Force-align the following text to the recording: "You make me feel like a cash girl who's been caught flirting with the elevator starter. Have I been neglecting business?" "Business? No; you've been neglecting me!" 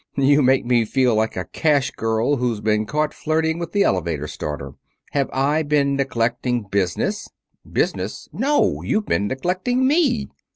"You 0.17 0.41
make 0.41 0.65
me 0.65 0.83
feel 0.83 1.13
like 1.13 1.37
a 1.37 1.45
cash 1.45 1.91
girl 1.91 2.37
who's 2.37 2.59
been 2.59 2.87
caught 2.87 3.13
flirting 3.13 3.59
with 3.59 3.71
the 3.71 3.83
elevator 3.83 4.27
starter. 4.27 4.71
Have 5.11 5.29
I 5.31 5.61
been 5.61 5.95
neglecting 5.95 6.63
business?" 6.63 7.29
"Business? 7.71 8.27
No; 8.33 8.81
you've 8.81 9.05
been 9.05 9.27
neglecting 9.27 9.85
me!" 9.85 10.29